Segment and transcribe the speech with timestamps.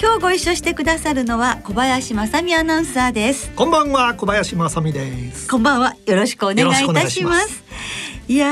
[0.00, 3.50] 今日ご一緒してくださるのは小林正美アナウンサーです。
[3.52, 5.48] こんばんは小林正美です。
[5.48, 5.94] こんばんは。
[6.06, 7.64] よろしくお願いいたします。
[8.26, 8.46] いや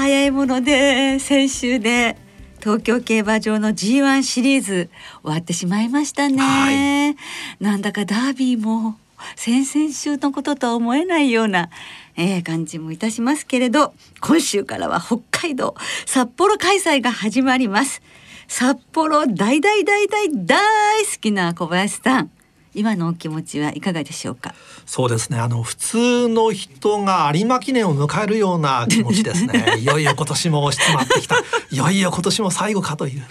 [0.00, 2.16] 早いもので先週で
[2.60, 4.90] 東京競馬場の G1 シリーズ
[5.22, 7.16] 終わってしまいましたね、はい、
[7.62, 8.96] なんだかダービーも
[9.36, 11.70] 先々週のこととは思えないような、
[12.16, 18.02] えー、感じもいたしますけれど今週からは北海道札幌開催が始まります
[18.48, 22.30] 札幌大大大大大好きな小林さん。
[22.74, 24.54] 今のお気持ちはいかがでしょうか？
[24.84, 25.38] そうですね。
[25.38, 29.76] あの普通の人が有馬記念を迎えるような気持ちですね。
[29.80, 31.36] いよいよ今年も押し詰まってきた。
[31.70, 33.22] いよいよ今年も最後かという。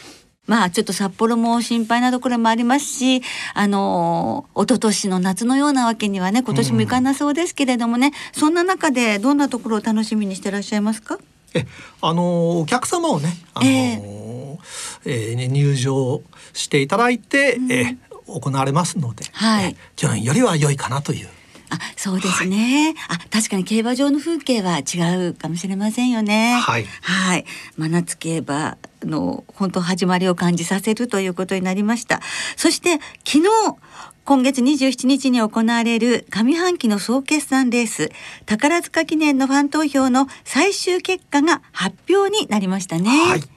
[0.47, 3.21] まあちょっと札幌も心配なところもありますし、
[3.53, 11.19] あの一昨年の夏のようなわけにはね今年もいかなそうですけれどもね、うん、そんな中でどんなところを楽しみにしてらっしゃいますか？
[11.55, 11.65] え、
[12.01, 14.57] あのお客様をね、あのえー、
[15.05, 16.21] えー、入場
[16.53, 21.29] していただいて、うん、え行われますので、はい、去年よりは良いかなという。
[21.69, 22.95] あ、そうですね。
[23.07, 26.59] はい、あ、確かに競馬場の風景は違うかもしれませんよね。
[26.61, 26.85] はい。
[27.01, 27.45] はい。
[27.77, 32.21] 真夏競馬の本当始まりを感じさせるということになりました。
[32.55, 33.47] そして昨日
[34.25, 38.09] 今月27日に行われる上半期の総決算レース
[38.47, 43.09] 宝塚記念のファン投票の最終結果が発表になりましたね。
[43.09, 43.54] はい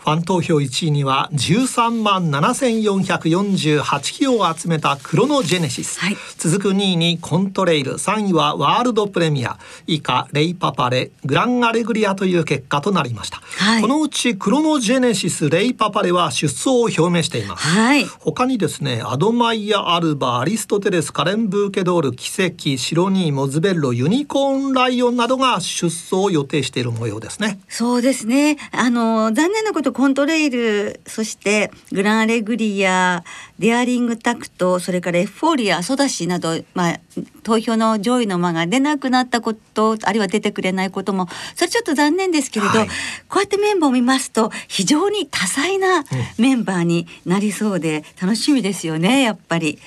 [0.00, 7.94] ファン投票1位には13万7448票を集めたクロノジェネシス、はい、続く2位にコントレイル。
[7.94, 9.58] 3位はワールドプレミア。
[9.86, 27.60] 以下レイパパレグランアレグリアという結果となりました、はい、このうちクロノジェネシスレイパパレは出走を表明しています、はい、他にですねアドマイヤアルバアリストテレスカレンブーケドール奇跡シロニーモズベッロユニコーンライオンなどが出走を予定している模様ですね。
[27.68, 28.56] そうですね。
[28.72, 33.24] あの残念なことコントレイルそしてグランアレグリア
[33.58, 37.00] デアリングタクトそれからエフフォーリアソダシなど、まあ、
[37.42, 42.88] 投票の上位の馬が出なくなったことあるいは出てくれないこともそれちょっと残念ですけれど、はい、
[43.28, 46.04] こうやってメンバーを見ますと非常に多彩な
[46.38, 49.78] メンバーになりそうで楽しみですよねやっぱり。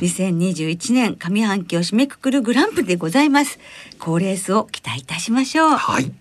[0.00, 3.58] 2021年上半期を締めくくるグランプリでございます。
[3.98, 5.70] 好レースを期待いたしましょう。
[5.70, 6.12] はい、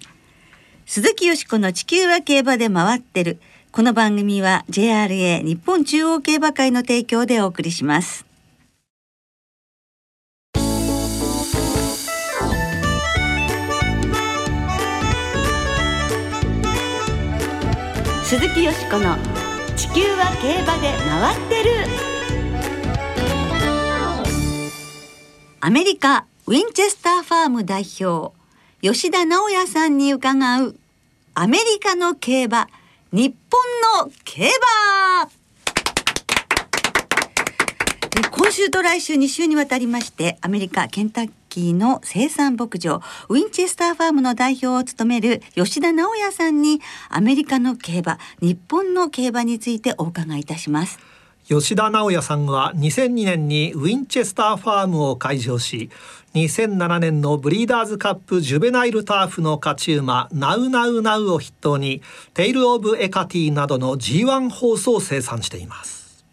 [0.91, 3.39] 鈴木よしこの地球は競馬で回ってる。
[3.71, 8.25] この番組は JRA 日本中央競馬会の提供でお送りします
[18.23, 19.15] 鈴木よしこの
[19.75, 21.69] 地球は競馬で回ってる
[25.59, 28.38] アメリカウィンチェスターファーム代表
[28.81, 30.73] 吉田直也さんに伺う
[31.33, 32.69] アメリカの競馬
[33.11, 35.29] 日本の競馬。
[38.31, 46.79] 今週と来週2週にわたりましてアメリカケンタッキーの生産牧場ウィンチェスターファームの代表を務める吉田直也さんに
[47.09, 51.08] アメリカの競馬日本の競馬についてお伺いいたします。
[51.49, 55.89] 吉田直也さんは2002年にウィンチェスターファームを開場し
[56.35, 62.03] 2007年のブリーダーズカップジュベナイルターフの勝ち馬ナウナウナウを筆頭に
[62.35, 66.23] テイル・オブ・エカティなどの G1 ホースを生産しています。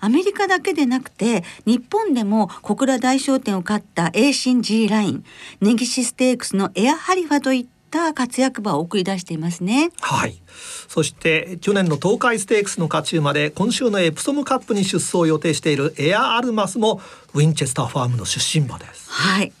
[0.00, 5.24] アメリカだけでなくて日本でも小倉大賞典を勝ったエーシン G ライン
[5.60, 9.90] 根岸ステークスのエアハリファといったった活躍馬を送り出していますね。
[10.00, 10.40] はい。
[10.88, 17.00] そして去年の東海ステークスの勝ち馬で今週のエプソムカップに出走を予定しているエアアルマスも
[17.34, 19.10] ウィンチェスターファームの出身馬です。
[19.10, 19.52] はい。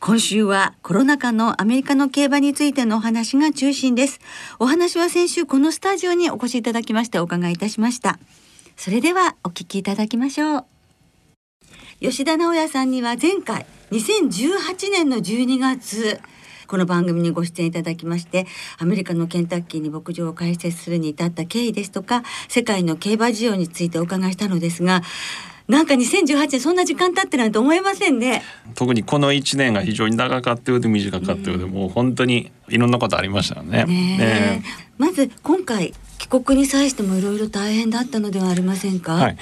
[0.00, 4.20] 今週はコロナ禍のアメリカの競馬についてのお話が中心です。
[4.58, 8.18] お話は先週このスタジオにお越しいただきましてお伺いいたしました。
[8.76, 10.64] それではお聞きいただきましょう。
[12.00, 16.20] 吉田直也さんには前回2018年の12月
[16.74, 18.48] この番組にご出演いただきまして
[18.80, 25.02] アメリカのケンタッキーに牧場を開設するに至った経緯ですとか世界の競馬事情についてお伺いしたのですが
[25.68, 28.42] なんか2018年そんな時間経ってないと思えませんね。
[28.74, 33.84] 特にこの1年が非常に長かったようで短かったようで、うん、もう本当にいろんなことありましたね。
[33.84, 34.64] ね
[34.98, 39.36] まず今回帰国に際してもいろいろ大変だったのではありませんか、はい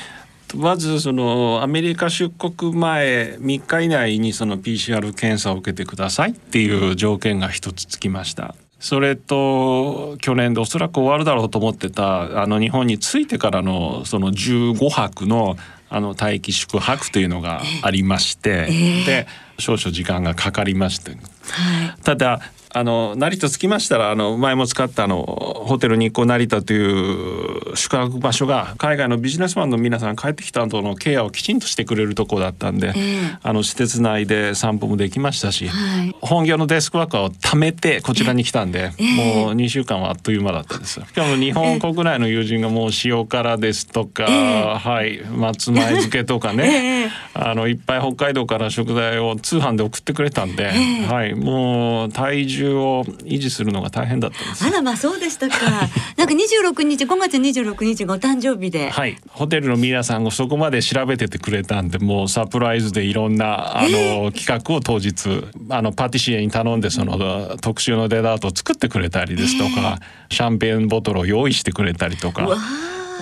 [0.55, 8.55] まずそのアメリカ出国前3日以内にその PCR 検査を受けてくださいっていう条件が一つつきました。
[8.83, 15.57] それと去年でおそらく終わるだろうと思ってたあの日本に着いてからのその15泊の
[15.89, 19.27] あの待機宿泊というのがありまして、えー、で
[19.59, 22.41] 少々時間がかかりまして、はい、ただ
[22.75, 41.01] あの成田着きましたらあの前も使ったあのホテル日光成田という宿泊場所が海外のビジネスマンの皆さん帰ってきた後のケアをきちんとしてくれるとこだったんで、えー、あの施設内で散歩もできましたし、はい、本業のデスクワークを貯めてこちらに来たんで、えー、もう2週間はあっという間だったです。
[41.01, 50.71] しかも日本国内の友人がもう塩辛ですとか、えー、はい松前漬けとかね、 あのいっぱい北海道から食材を通販で送ってくれたんで、
[51.09, 55.57] はいもう体重重を維持するのが大変だったんですあらまあそうでしたか。
[56.17, 58.91] なんか26日5月26日がお誕生日で。
[58.91, 59.17] はい。
[59.29, 72.49] ホテルの皆さんがそこまで調べててくれたんでもうサプライズでいろんなあの、えー、企画を当日あのパティシエに頼んでその特集のデザートを作ってくれたりですとか、えー、シャンペーンボトルを用意してくれたりとか。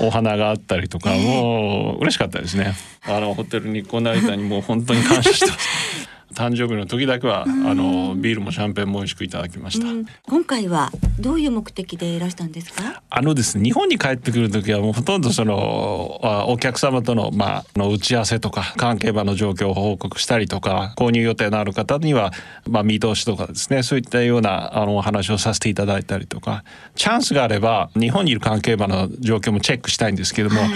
[0.03, 2.75] お花があったりとか、もう嬉しかったですね。
[3.07, 6.09] あのホテルにこの間にもう本当に感謝してます。
[6.35, 9.87] 誕生日の時だけは、あのビールもシャンペーンも美味しくいただきました、
[10.29, 13.03] 今回はどういう目的でいらしたんですか？
[13.11, 22.33] あのですね日本に帰ってくる時はもうほとんどそのお客様とのまあの打ち合わせとか関係場の状況を報告したりとか購入予定のある方には
[22.69, 30.71] まあ見通しとかですねそういったようなあのお話をさせていただいたりとかチャンスがあれば日本にいる関係場の状況もチェックしたいんですけども、はい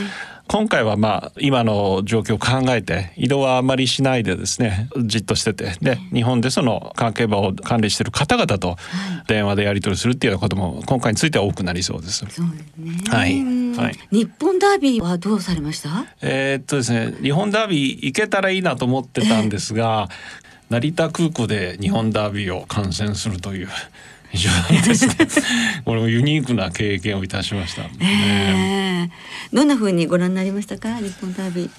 [0.47, 8.77] 今回はまあ今の状況を考えて移動はあまりしないでですねじっとしててで日本でその関係場を管理している方々と
[9.27, 12.19] 電話でやり取りするっていうようなことも今回については多くなりそうです。
[12.19, 12.41] そうです
[12.77, 12.93] ね。
[13.09, 13.43] はい。
[13.77, 13.99] はい。
[14.11, 16.07] 日本ダービーはどうされました？
[16.21, 20.09] えー、っとですね日本ダービー行けたらいいなと思ってたんですが、
[20.69, 23.69] 成田空港で日本ダービーを観戦するという。
[24.35, 25.15] 非常にですね
[25.85, 30.97] これもユニークな経験をいたしました、えー、どんな風にご覧になりましたか？
[30.97, 31.71] 日本ダービー。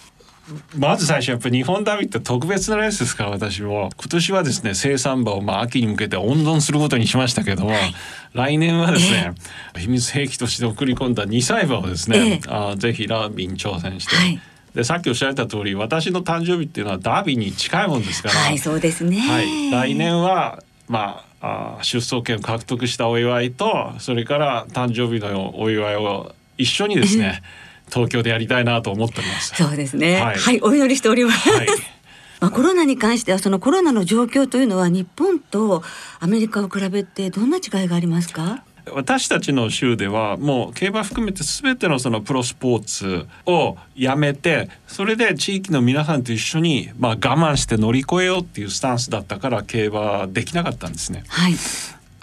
[0.78, 7.96] まず最初やっぱり日本ダービーって特別なレースですから私も今年はですね生産馬をまあ秋に向けて温存することにしましたけども、はい、
[8.34, 9.34] 来年はですね、
[9.74, 14.40] えー、秘密兵器として送り込んだ2歳馬をですね、えー、あぜひラービーに挑戦して、はい。
[14.76, 27.42] でさっきおっしゃられた通り私の誕生日っていうのはダービーに近いもんですから、はいそうですね、はい、来年はまああ出走権を獲得したお祝いとそれから誕生日のお祝いを一緒にですね
[27.94, 29.54] 東京でやりたいなと思っております。
[29.56, 30.20] そうですね。
[30.20, 31.50] はい、はい、お祈りしております。
[31.52, 31.68] はい
[32.42, 35.84] まあ、コロナに関してはそのコロナの状況というのは日本と
[36.20, 38.64] アメリカを比べてどんな違いがありますか？
[38.94, 51.24] 私たちの州ではもう競馬含めて全てのそのプロスポーツをやめてそれで地域の皆さんと一緒にまあ我慢して乗り越えようっていうスタンスだったから競馬できなかったんですね。
[51.28, 51.56] はい、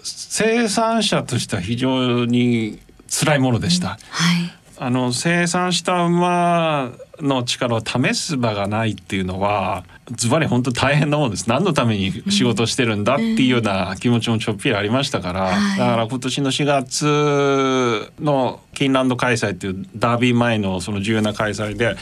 [0.03, 3.88] 生産者としては非常に辛いものでした。
[3.88, 3.99] うん、は
[4.47, 11.48] いあの生産した馬の力を試す場がないっていうのはズバリ本当大変なもんです。
[11.48, 21.97] 何のために仕事してるんだっていうような気持ちもちょっぴりありましたから、だから今年の4月のキンランド開催っていうダービー前のその重要な開催で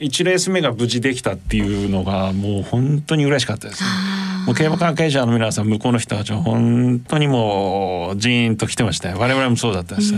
[0.00, 3.88] 1レース目が無事できたっていうのがもう本当に嬉しかったです、ね。
[4.46, 9.18] もう競馬関係者の皆さん向こうの人たちは本当にもうジーンと来てましたよ。
[9.18, 10.14] 我々もそうだったです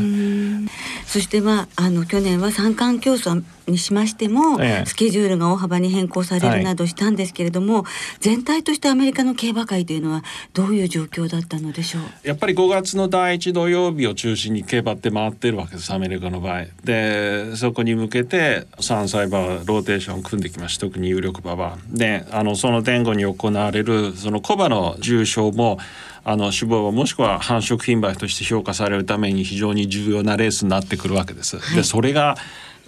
[1.07, 7.85] そしてまああの去年は三冠競争にしましても、ええ、スケジュールが大幅に変更されるなどしたんですけれども、はい、
[8.21, 10.23] 全体としてアメリカの競馬界というのは
[10.53, 12.03] どういう状況だったのでしょう？
[12.29, 16.67] やっぱり5月の第一土曜日を中心に競馬って回ってるわけですアメリカの場合。
[16.85, 20.87] でそこに向けて3歳馬ローテーションを組んできました。
[20.87, 21.79] 特に有力馬は。
[21.89, 25.79] であのその前後に行われるその小馬の重賞も
[26.25, 31.59] あの脂肪はもしくは繁殖品馬として評価されるために非常に重要なレースになってくるわけです。
[31.59, 32.37] はい、でそれが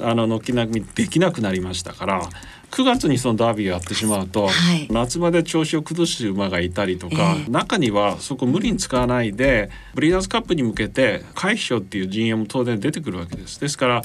[0.01, 2.29] あの軒並みできなくなりましたから
[2.73, 13.61] 9月にそのダービーをやってしまうと、はい、夏場で調子を崩す馬がいたりとか、えー、中にはそこ無理に使わないでブリーダーズカップに向けて回避賞っていう陣営も当然出てくるわけです。
[13.61, 14.03] ですから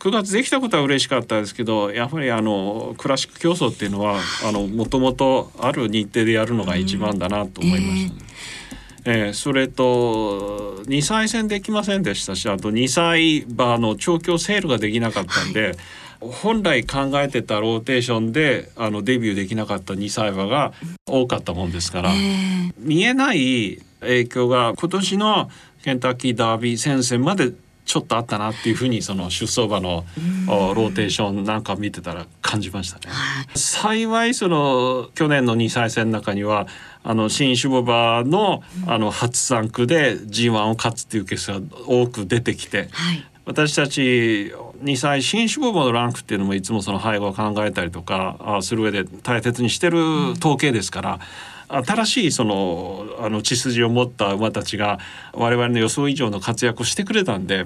[0.00, 8.20] 9月できたことは嬉しかったですけどやはりあのクラシック競争っていうのはあのもともとある日程でやるのが一番だなと思いました、ね。
[8.20, 15.76] えー、えー、それと2歳戦できませんでしたしあと2歳馬の調教セールができなかったんで、はい、
[16.20, 20.72] 本来考えてたローテーションであのデビューできなかった2歳馬が
[21.06, 25.50] 多かったもんですから、えー、見えない影響が今年の
[25.82, 27.52] ケンタッキーダービー戦線まで
[27.84, 30.04] ちょっとあったなっていうふうにその出走馬の
[30.46, 33.14] ローテーションなんか見てたら感じましたね。
[33.54, 36.66] 幸いその去年の2歳戦の中には
[37.02, 51.12] あの新種牡馬のあの初産駒で G1 を勝つっていうケースが多く出てきて、はい、私たち2歳新種馬場のランクっていうのもいつもその背後を考えたりとかする上で大切にしてる統計ですから。
[51.14, 51.20] うん
[51.68, 54.98] 新しいそのあの血筋を持った馬たちが
[55.32, 57.64] 我々の予想以上の活躍をしてくれたんで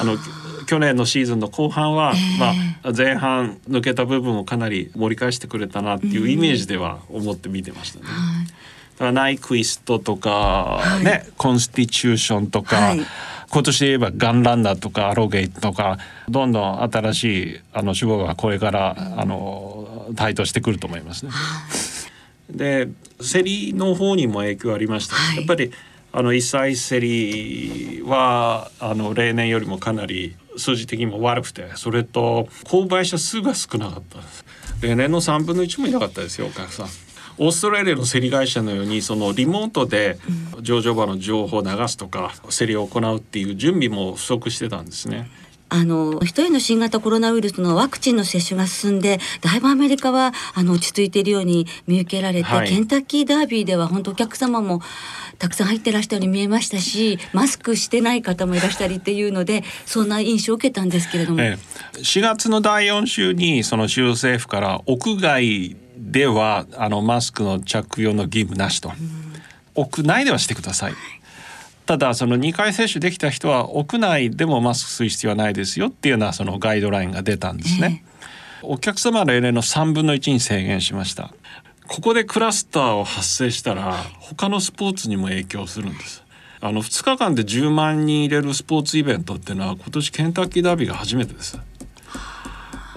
[0.00, 0.16] あの
[0.66, 2.52] 去年のシーズンの後半は、ま
[2.90, 8.06] あ、前半抜けた部分をかなり盛り返してくれたなっていうイメージでは思って見てましたね。
[8.94, 13.00] だからナイクイストとか、ね、はい、コンスティチューションとか、はい、
[13.50, 21.32] 今年で言えばガンランナーとかアロゲイとかどんどん新しいあの種がこれからあの台頭してくると思いますね。
[22.52, 22.88] で
[23.20, 25.72] 競りの方にも影響ありました、はい、やっぱり
[26.12, 34.44] あの一歳競りはあの例年よりもかなり数字的にも悪くてそれと購買者数が少なかったです。
[34.82, 36.86] 例年の3分の1もいなかったですよお客さん。
[37.38, 40.18] オーストラリアの競り会社のようにそのリモートで
[40.60, 45.30] 上場場の情報を流すとか競りを行うっていう準備も不足してたんですね。
[45.72, 54.82] あの一人の新型コロナウイルスのワクチンの接種が進んでだいぶアメリカはあの落ち着いているように見受けられて、はい、ケンタッキーダービーでは本当お客様も
[55.38, 61.56] たくさん入ってらしたように見えましたしマスクしてない方もいらしたりっていうのでそんな印象を受けたんですけれども、え
[61.96, 68.92] え、4月の第4週にその州政府から屋外ではあのマスクの着用の義務なしと、
[69.74, 70.92] 屋内ではしてください。
[71.86, 78.04] ただその2回接種できた人は屋内でもマスクする必要はないですよっていうようなそのガイドラインが出たんですね。
[78.62, 81.34] えー、お客様の例年の3分の1に制限しました。
[81.88, 86.22] ここでクラスターを発生したら他のスポーツにも影響するんです。
[86.60, 91.58] あの2日間で10万人入れるスポーツイベントっていうのは今年ケンタッキーダービーが初めてです。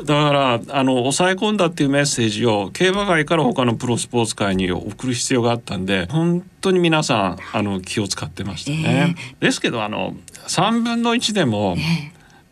[0.03, 9.15] だからあの抑え込んだっていうメッセージを競馬界から他のプロスポーツ界に送る必要があったんで本当に皆さんあの気を使ってましたね。
[9.17, 10.15] えー、ですけどあの
[10.47, 11.75] 3分の1でも、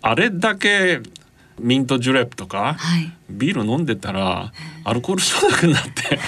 [0.01, 1.01] あれだけ
[1.59, 4.51] ミントジュレップとか、はい、ビール飲んでたら
[4.83, 6.19] アルコール症なくなって。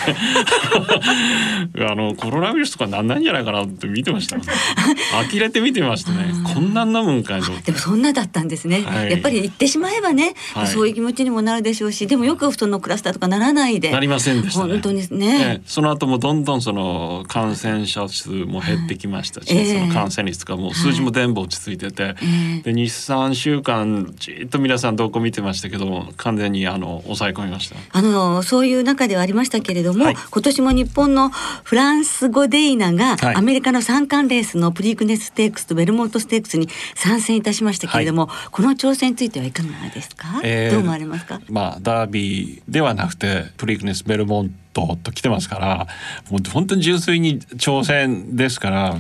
[1.90, 4.38] あのコロナウイルスとかなんないんじゃないかなって見てました
[5.30, 6.34] 呆れて見てましたね。
[6.54, 13.92] こんなん飲むんかいでもそんなだったんですね、はい、やっぱり言ってしまえばね、はい、そういう気持ちにもなるでしょうしでもよくそのクラスターとかならないで。
[13.92, 22.16] なりませんでした、ね、本当にね、ね、その後もどんどんその感染者数も減ってきましたし、えー、その感染率とかも数字も全部落ち着いてて、はい、
[22.64, 27.76] で23週間じっと皆さん動向見てましたけど完全にあの抑え込みました？
[27.92, 41.42] あのそういう中ではありましたけれども、はい、今年も日本のフランス語デイナが、アメリカの三冠レースのプリークネスステークスとベルモントステークスに参戦いたしましたけれども、この挑戦についてはいかがですか、えー、どう思われますか？
[41.50, 45.88] まあダービーではなくてプリークネスベルモントと来てますから
[46.30, 48.98] もう本当に純粋に挑戦ですから。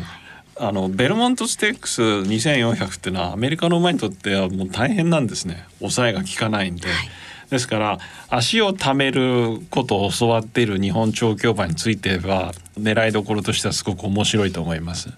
[0.57, 5.65] あのベルモントステークス2400っていうのはアメリカの馬にとってはもう大変なんですね。
[5.79, 7.09] 抑えが効かないんで、はい、
[7.55, 15.09] ですから足を貯めることを教わっている日本調教馬については狙いどころとしてはすごく面白いと思います。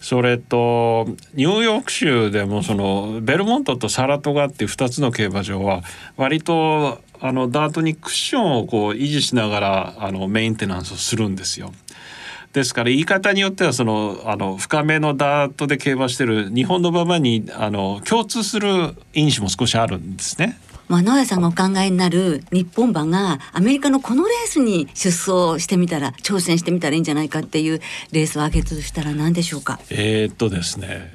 [0.00, 5.82] それとニューヨーク州でもそのベルモントとサラトガっていう2つの競馬場は
[6.16, 11.72] 割とあのダートにクッションをこう維持しながらあのメンテナンスをするんですよ。
[12.52, 20.56] ですから言い方によってはそのあの深めのダートで競馬してる日本の馬場にあの共通する因子も少しあるんですね。
[20.88, 27.80] まあ、直哉さんがお考えになる日本馬がアメリカのこのレースに出走してみたら挑戦してみたらいいんじゃないかっていう
[28.12, 29.80] レースを挙げとしたら何でしょうか？
[29.90, 31.12] えー、っとですね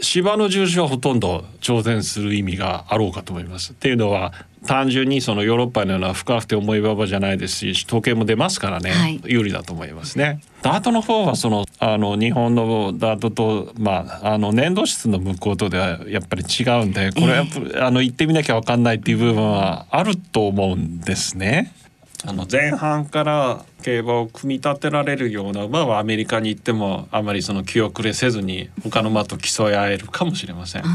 [0.00, 3.72] 芝の重視はほとんど挑戦する意味があろうかと思います。
[3.72, 4.34] っていうのは
[4.66, 10.40] 単純にそのヨーロッパのような深くて重い馬場じゃないですし統計も出ますからね、はい、有利だと思いますね。
[10.62, 21.72] ダートの方はそのあの日本のダートと、まあ、あの粘土質の向こうとではやっぱり違うんでこれはえー、あの行ってみなきゃ分かんないっていう部分はあると思うんですね。
[22.24, 30.84] あの前半から競馬を組み立てられるような馬はアメリカに行ってもあまりその気遅れせずに他の馬と競い合えるかもしれません。
[30.84, 30.90] うん、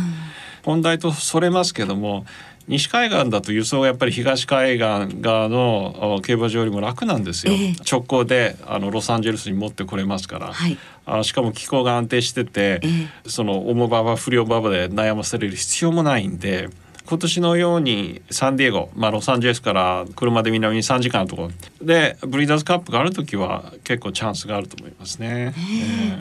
[0.63, 2.25] 本題とそれますけども
[2.71, 16.69] 西海岸だと輸送がやっぱり東海岸側の競馬場よりも楽なんですよ、えー、直行であのロサンゼルスに持ってこれますから、はい、あしかも気候が安定してて、えー、その重馬場不良馬場で悩まされる必要もないんで
[17.05, 21.51] 今年のようにサンディエゴ、まあ、ロサンゼルスから車で南に3時間のところ。
[21.85, 25.53] でブリーダーズカップがある時は結構チャンスがあると思いますね。
[25.57, 26.15] え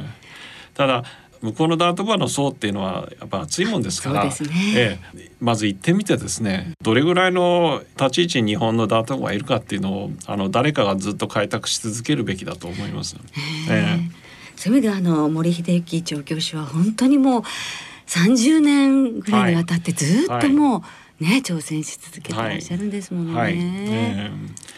[0.75, 1.05] ー、ただ
[1.43, 4.31] 向こうのダートバーの層っていうのはやっぱ厚いもんですから、ね。
[4.77, 13.17] ええ、まず行ってみてですねどれぐらいの立ち位置に日本のダートバーがいるかっていうのをあの誰かがずっと開拓し続けるべきだと思います。
[13.69, 13.73] え。
[13.73, 14.11] え、
[14.57, 17.43] そういう意味であの森秀幸調教師は本当にもう
[18.07, 20.83] 30年ぐらいにわたってずっともう、はい。
[21.21, 23.39] ね挑戦し続けていらっしゃるんですもんね。
[23.39, 23.53] はい。
[23.53, 24.31] はいえ。
[24.33, 24.71] ー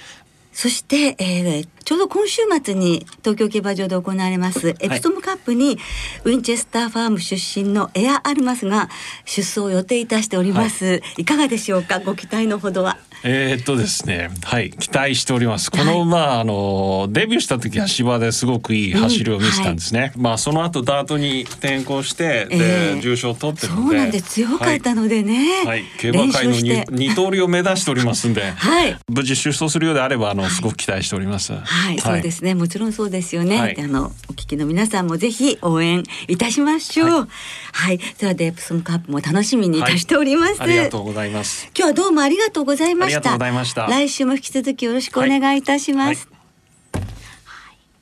[0.62, 5.76] そして、えー、ちょうど今週末に東京競馬場で行われますエプソムカップに、
[6.22, 8.88] ウィンチェスターファーム出身のエアアルマスが
[9.24, 11.98] 出走を予定いたしております、はい、いかがでしょうか？
[11.98, 15.70] ご期待のほどはえー、っとですねはい期待しております。
[15.70, 22.92] この馬、はい、あのデビューした時は芝ですごくいい走りを見せたんですね、うんはい、まあその後ダートに転向してで、え。
[22.94, 23.82] ー、重賞を取ってるので。
[23.82, 26.54] そうなんで強かったのでね、はい、競馬界の
[26.90, 31.52] 二刀流を目指しておりますんで、 はい、無事出走するようであればあのすごく期待しております。
[31.52, 32.54] はい、そうですね。
[32.54, 33.58] もちろんそうですよね。
[33.58, 37.10] はい、あのお聞きの皆さんもぜひ応援いたしましょう。
[37.10, 37.28] はい、
[37.72, 39.82] はい、ではデープソンカップも楽しみにい。
[39.82, 41.68] たしております、ありがとうございます。
[41.76, 43.86] 今日はどうもありがとうございましりがとうございました。
[43.86, 46.28] 来週も引き続きよろしくお願いいたします。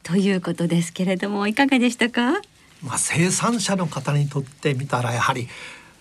[0.02, 2.40] ということですけれどもいかがでしたか？
[2.82, 5.48] まあ生産者の方にとってみたらやはり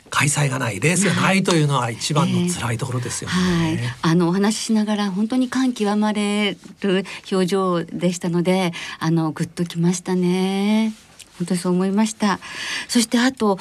[0.10, 3.36] 開催がないレースがないというのは一番の辛いところですよね。
[3.36, 10.94] はい、あのお話ししながら本当に感極まれる表情でしたので、あのグッときましたね。
[11.38, 12.40] 本当にそう思いました。
[12.88, 13.60] そしてあと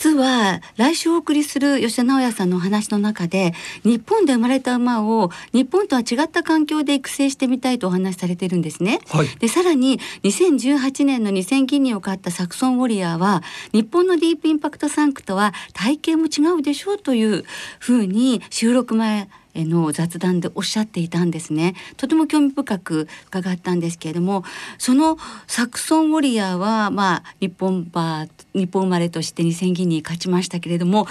[0.00, 3.52] 実は来週お送りする吉田直也さんのお話の中で
[3.84, 9.00] 日本で生まれた馬を日本とは違った環境で育成してみたいとお話しされてるんですね。
[9.10, 13.42] はい、でさらに2018年の2000ギニを買ったサクソンウォリアーは
[13.72, 17.44] 日本のディープインパクトサンクとは体型も違うでしょうという
[17.78, 21.74] ふうに収録前の雑談でおっしゃっていたんですね。
[21.96, 24.44] とても興味深く伺ったんですけれども
[24.78, 31.06] そのサクソンウォリアーはまあ日本馬日本生まれとして2000銀に勝ちましたけれども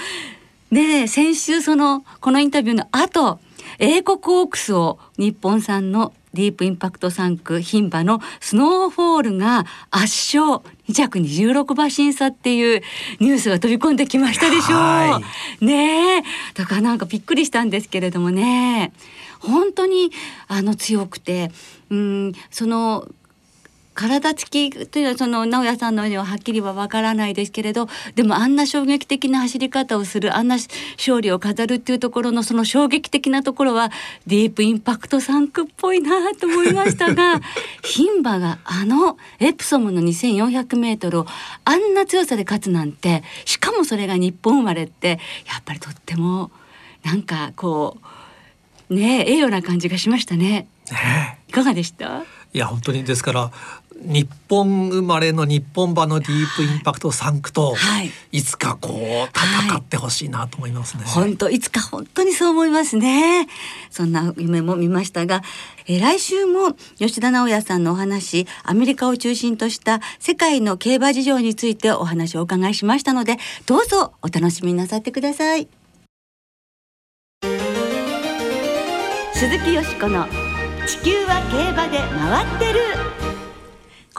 [0.72, 3.40] で先週そのこのインタビューの後
[3.80, 12.82] 英国オークスを日本産のディープインパクト3区牝馬のスノーフォールが圧勝2着に16馬審査っていう
[13.20, 15.22] ニュースが飛び込んできましたでしょ
[15.62, 15.66] う。
[15.66, 18.92] ねだからなんかびっくりしたんですけれどもね。
[19.40, 20.12] 本当に
[20.48, 21.52] あの強くて
[21.90, 23.08] うんその
[24.00, 30.56] 体つきというのはその直哉さんのようにははっきりはわからないですけれどでもあんな衝撃的な走り方をするあんな
[30.98, 33.92] 勝利を飾るっていうところのその衝撃的なところは
[34.26, 37.42] ディープインパクト3区っぽいなと思いましたが
[37.84, 41.28] 牝馬があのエプソムの 2400m を
[41.66, 46.52] あんな強さで勝つなんてしかもそれが日本生まれってやっぱりとっても
[47.04, 47.98] なんかこ
[48.90, 50.68] うねええような感じがしましたね。
[50.92, 51.38] ね。
[51.48, 52.24] いかがでした？
[52.54, 53.04] いや本当に。
[53.04, 53.52] ですから
[54.02, 61.04] 日本生まれの日本馬のディープインパクト3区と、はい、いつかこう戦ってほしいなと思いますね。
[61.06, 63.48] 本、当、いつか本当にそう思いますね。
[63.90, 65.42] そんな夢も見ましたが、
[65.88, 75.68] えー、来週も吉田直也さんのお話、アメリカを中心とした世界の競馬事情についてお話をお伺いしましたので、どうぞお楽しみなさってください。
[79.34, 80.26] 鈴木よしこの
[80.86, 83.09] 地球は競馬で回ってる。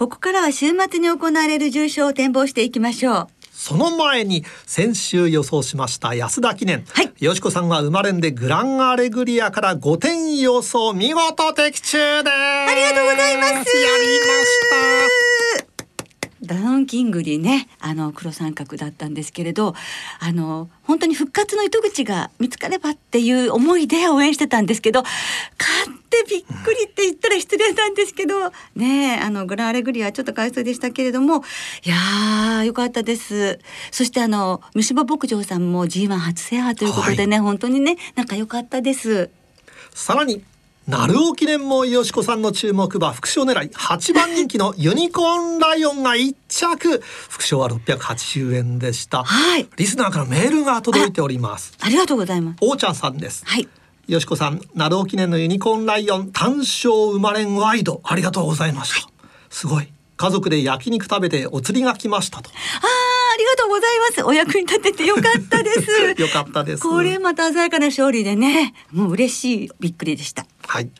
[0.01, 3.29] ここからは週末に行われる重賞を展望していきましょう。
[3.53, 12.33] その前に先週予想しました安田記念、はい、よしこさんは生まれんでグランアレグリアから5点予想見事的中です。
[12.33, 13.49] ありがとうございます。
[13.49, 13.65] やりま
[14.43, 15.60] した
[16.55, 19.75] ダウンキングリねあの黒三角だったんですけれど
[20.19, 31.45] あの本当に復活の糸口が見つかればっていう思いで応援してたんですけど勝ってびっくりって言ったら失礼なんですけどねあのグランアレグリアちょっとかわいそうでしたけれども
[31.85, 33.59] いやーよかったです。
[33.91, 39.31] そしてあの虫歯牧場さんも G1 初制覇ということでね、はい、本当にねなんか良かったです。
[39.95, 40.43] さらに
[40.89, 47.01] 鳴尾記念もよしこさんの注目馬副賞狙い8番人気のユニコーンライオンが1着。
[47.29, 51.75] 副賞は680円でした、はい、リスナーからメールが届いております。
[51.81, 52.57] ありがとうございます。
[52.61, 53.45] おーちゃんさんです。
[53.47, 53.69] はい。
[54.09, 59.13] よしこさん、鳴尾記念のユニコーンライオン単勝生まれんワイドありがとうございました、はい、
[59.51, 59.89] すごい。
[60.17, 62.51] 家族で焼肉食べてお釣りが来ましたと。
[62.51, 64.23] あありがとうございます。
[64.25, 65.91] お役に立ててよかったです。
[66.21, 66.83] よかったです。
[66.83, 68.75] これまた鮮やかな勝利でね。
[68.93, 70.47] もう嬉しいびっくりでした。
[70.67, 70.91] はい。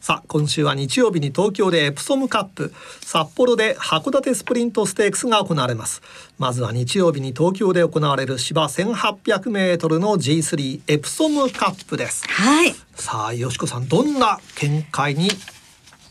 [0.00, 2.72] さあ今週は日曜日に東京でエプソムカップ。
[3.02, 6.00] 札幌で函館スプリントステークスが行われます。
[6.38, 12.24] まずは日曜日に東京で行われる芝1800メートルの G3 エプソムカップです。
[12.28, 12.74] はい。
[12.94, 15.28] さあよしこさんどんな見解に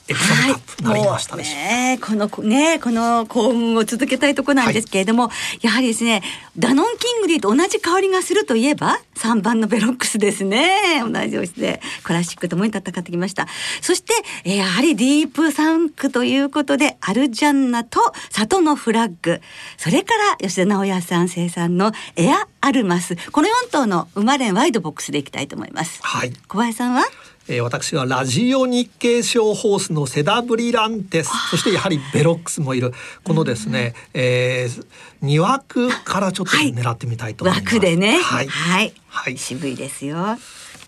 [0.09, 6.21] エプソムカップなりましたでしょうか、はい、ねこのねこの幸運を続けたいところなんですけれども、はい、やはりですね
[6.57, 11.01] ダノンキングリーと同じ香りがするといえば3番のヴェロックスですね。
[11.01, 13.47] 同じ押しでクラシックともに戦ってきました。
[13.81, 14.13] そして
[14.45, 19.41] えやはりディープサンクということでアルジャンナと里のフラッグ。
[19.77, 23.15] それから吉田直也さん生産のエアアルマス。
[23.31, 25.99] この4頭の馬連ワイドボックスでいきたいと思います。
[26.01, 26.33] はい。
[26.47, 27.03] 小林さんは？
[27.51, 31.31] えー、私はラジオ日経賞ホースのセダブリランテス。
[31.49, 32.93] そしてやはりベロックスもいる。
[33.23, 34.85] このですね、えー、
[35.27, 37.73] 2枠からちょっと狙ってみたいと思います。
[37.73, 40.37] 枠でね、はい、はい、はい、渋いですよ。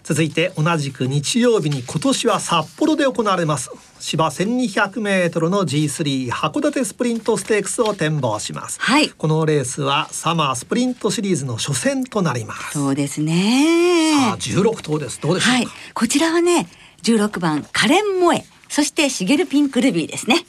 [0.03, 3.69] 続いて同じく日曜日に今年は札幌で行われます。
[3.99, 12.71] 芝1200メートルの G3 函館スプリントステークスを展望します、はい、このレースはサマースプリントシリーズの初戦となります。
[12.73, 14.13] そうですね。
[14.19, 15.21] さあ16頭です。
[15.21, 16.67] どうでしょうか、はい、こちらはね
[17.03, 20.45] 16番カレンモエそしてシゲルピンクルビーですね。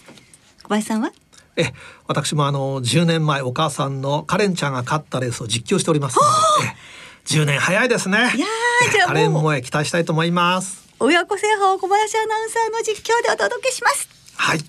[0.62, 1.12] 小林さんは？
[1.56, 1.72] え
[2.06, 6.22] 私もあの10年前お母さんのカレンちゃんが勝ったレースを実況しておりますの
[6.64, 6.72] で
[7.26, 8.18] 10年早いですね。
[8.18, 8.46] いや
[8.92, 10.82] じゃあカレン萌え期待したいと思います。
[11.00, 14.08] 親子制覇を小林アナウンサーの実況でお届けします。
[14.36, 14.60] はい。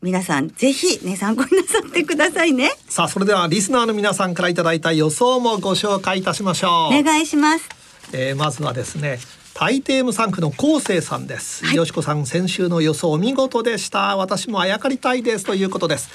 [0.00, 2.70] 皆さんぜひね参考になさってくださいね。
[2.88, 6.98] さあそれではリスナーの皆さんからいただいた予想もご紹介いたしましょう。
[6.98, 7.68] お願いします、
[8.12, 9.18] えー、まずはですね
[9.60, 14.16] 大抵無産区の高生さんです、はい、よしこさん先週の予想見事でした。
[14.16, 16.10] 私もあやかりたいですということです。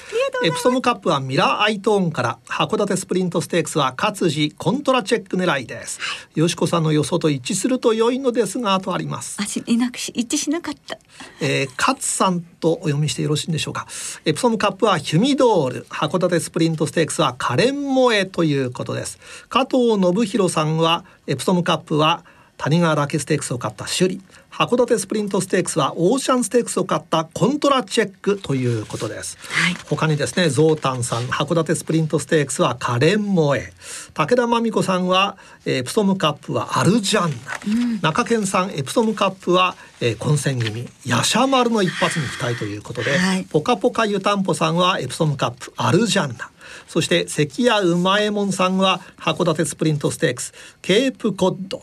[0.46, 9.36] エプソムカップはミラアイトーンから函館スプリントステークスは勝地コントラチェック狙いです、はい、よしこさんの予想と一致すると良いのですがとあります。
[9.38, 10.96] あしいなくし一致しなかった、
[11.42, 13.86] えー、勝さんとお読みしてよろしいんでしょうか。
[14.24, 19.18] エプソムカップはヒュミドール函館スプリントステークスはカレンモエということです。
[19.50, 22.24] 加藤信弘さんはエプソムカップは
[22.56, 33.72] 谷川岳ステークスを勝ったシュリ函館スプリントステークスはオーシャンステークスを勝ったコントラチェックということです、はい、他にですねゾウタンさん函館スプリントステークスはカレンモエ。
[34.14, 35.36] 武田真美子さんは
[35.66, 40.88] エプソムカップはアルジャンナ、うん、中堅さんエプソムカップは、えー、混戦組。
[41.04, 46.50] ヤシャマルの一発に期待ということで、はい、ポカポカ湯たんぽさんはエプソムカップアルジャンナ。
[46.86, 50.52] そして関谷馬右衛門さんは函館スプリントステークス。
[50.80, 51.82] ケープコッド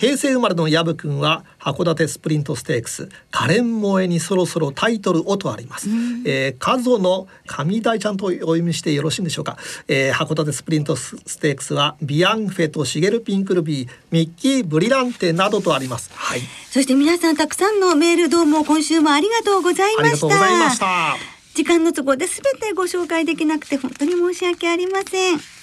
[0.00, 5.90] 平成生まれの薮君は函館スプリントステークスカレンモエにそろそろタイトルをとあります、
[6.24, 9.58] えー、カゾの上大ちゃんとお読みしてよろしいんでしょうか、
[9.88, 16.10] えー、函館スプリントステークスはビアンフェとシゲルピンクルビーミッキーブリランテなどとあります。
[16.14, 16.40] はい。
[16.70, 20.04] そして皆さんたくさんのメールどうも今週もありがとうございました。
[20.04, 21.16] ありがとうございました。
[21.54, 25.59] 時間の都合で全てご紹介できなくて本当に申し訳ありません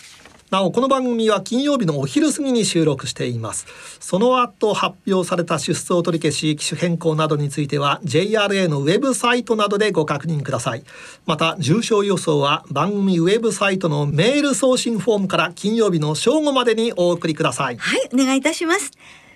[0.49, 3.65] なおこの番組は金曜日のお昼過ぎに収録しています
[3.99, 10.85] その後発表された出走取り消し機種変更などについては JRA のウェブサイトなどでご確認ください
[11.25, 18.91] また重症予想は番組ウェブサイトのメール送信フォームから金曜日の正午までにお送りくださいはいお願いいたします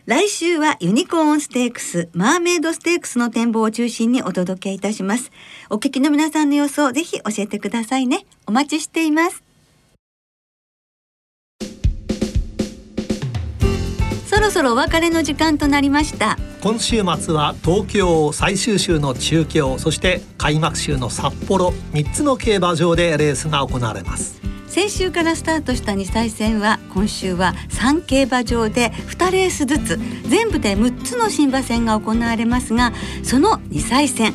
[0.06, 5.32] 来週はユニコーンステークス、マーメイドステークスの展望を中心にお届けいたします。
[5.70, 8.26] お聞きの皆さんの予想、ぜひ教えてくださいね。
[8.48, 9.51] お待ちしています。
[14.42, 16.38] ろそろお別れの時間となりました。
[16.62, 24.42] 今週末は東京最終週の中京そして開幕週の札幌3つの競馬場でレースが行われます。
[24.68, 34.34] 先週からスタートした2歳戦は今週は3競馬場で2レースずつ全部で6つの新馬戦が行われますがその2歳戦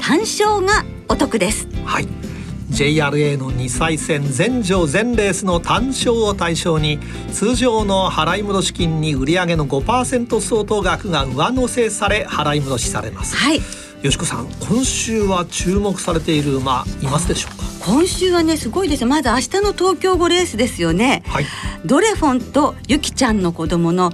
[0.00, 1.66] 単勝がお得です。
[1.84, 2.23] はい
[2.70, 6.98] JRA の2歳戦全場全レースの単勝を対象に
[7.32, 13.36] 通常の払い戻し金に売上の5%相当額が上乗せされ払い戻しされます。
[13.36, 13.60] はい。
[14.02, 17.64] よしこさん今週は注目されている馬いますでしょうか？
[17.86, 19.06] 今週はねすごいです。
[19.06, 21.46] まず明日の東京5レースですよね、はい、
[21.86, 24.10] ドレフォンとゆきちゃんの子供の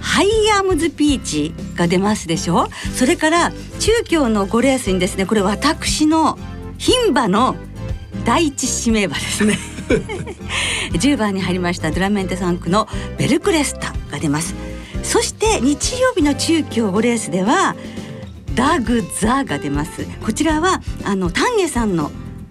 [0.00, 2.68] ハイアムズビーチが出ますでしょ？
[2.94, 6.38] それから中京の5レースにですねこれ私の
[6.78, 7.54] 牝馬の
[8.24, 9.58] 第一指名馬ですね。
[10.92, 14.54] 10番に入りましたドゥラメンテ産駒のベルクレスタが出ます。
[15.02, 17.76] そして日曜日の中京5レースでは
[18.54, 20.06] ダグザが出ます。
[20.22, 22.10] こちらはあの丹下さんの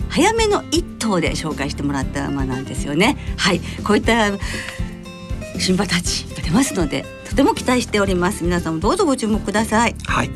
[0.10, 3.18] 早めの一頭で紹介してもらった馬なんですよね。
[3.38, 3.60] はい。
[3.84, 4.32] こういった
[5.58, 8.44] 新馬たちが出ますのでとても期待しております。
[8.44, 9.96] 皆さんもどうぞご注目ください。
[10.06, 10.30] はい。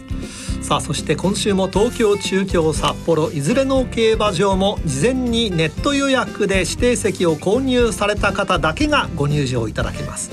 [0.68, 10.30] さあそして今週も東京中京札幌いずれの競馬場も事前にネット予約で指定席を購入された方だけがご入場いただけます。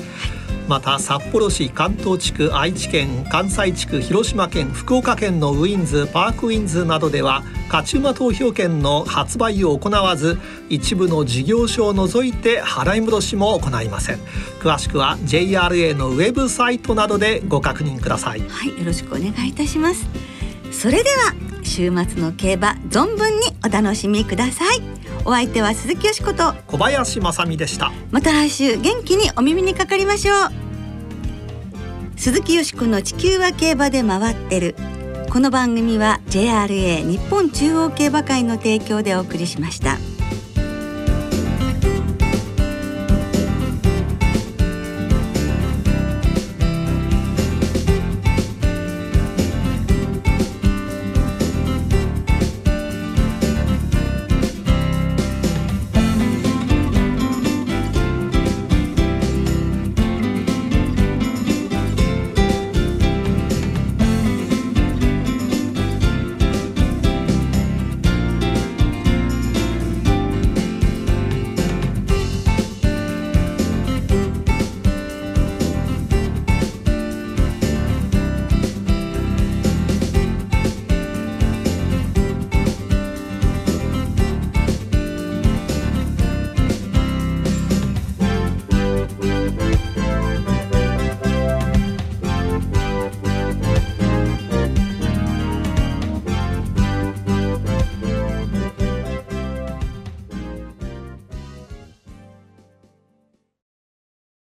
[0.68, 14.18] また札幌市関東地区愛知県関西地区広島県福岡県のウィンズパークウィンズなどでは勝ち馬投票券の発売を行わず一部の事業所を除いて払い戻しも行いません。
[14.60, 18.40] 詳しくは JRA のウェブサイトなどでご確認ください。
[18.48, 20.06] はいよろしくお願いいたします
[20.70, 24.93] それでは週末の競馬存分にお楽しみください。
[25.24, 26.52] お相手は鈴木よしこと。
[26.66, 27.92] 小林正美でした。
[28.10, 30.50] また来週元気にお耳にかかりましょう。
[32.16, 34.76] 鈴木よしこの地球は競馬で回ってる。
[35.30, 39.98] この番組は JRA 日本中央競馬会の提供でお送りしました。